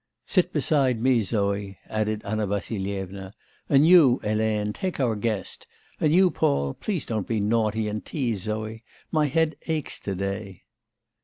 'Sit 0.25 0.51
beside 0.51 0.99
me, 0.99 1.21
Zoé,' 1.21 1.77
added 1.87 2.23
Anna 2.25 2.47
Vassilyevna, 2.47 3.33
'and 3.69 3.87
you, 3.87 4.19
Hélène, 4.23 4.73
take 4.73 4.99
our 4.99 5.15
guest; 5.15 5.67
and 5.99 6.11
you, 6.11 6.31
Paul, 6.31 6.73
please 6.73 7.05
don't 7.05 7.27
be 7.27 7.39
naughty 7.39 7.87
and 7.87 8.03
tease 8.03 8.47
Zoé. 8.47 8.81
My 9.11 9.27
head 9.27 9.57
aches 9.67 9.99
to 9.99 10.15
day. 10.15 10.63